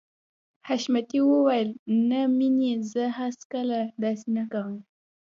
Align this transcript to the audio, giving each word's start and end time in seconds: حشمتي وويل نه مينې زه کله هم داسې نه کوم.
حشمتي 0.67 1.19
وويل 1.31 1.69
نه 2.09 2.21
مينې 2.37 2.71
زه 2.91 3.03
کله 3.51 3.79
هم 3.87 3.95
داسې 4.03 4.27
نه 4.37 4.43
کوم. 4.51 4.75